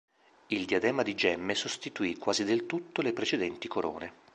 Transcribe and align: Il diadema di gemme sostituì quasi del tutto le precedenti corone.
Il 0.47 0.65
diadema 0.65 1.03
di 1.03 1.13
gemme 1.13 1.53
sostituì 1.53 2.17
quasi 2.17 2.43
del 2.43 2.65
tutto 2.65 3.03
le 3.03 3.13
precedenti 3.13 3.67
corone. 3.67 4.13